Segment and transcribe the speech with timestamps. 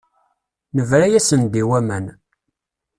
[0.75, 2.05] Nebra-yasen-d i waman.